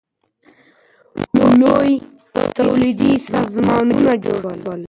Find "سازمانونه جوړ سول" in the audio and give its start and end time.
3.31-4.79